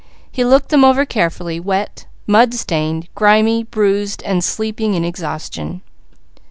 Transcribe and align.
He 0.31 0.43
looked 0.43 0.69
them 0.69 0.83
over 0.83 1.05
carefully, 1.05 1.59
wet, 1.59 2.07
mud 2.25 2.55
stained, 2.55 3.07
grimy, 3.13 3.63
bruised 3.63 4.23
and 4.23 4.43
sleeping 4.43 4.95
in 4.95 5.05
exhaustion. 5.05 5.83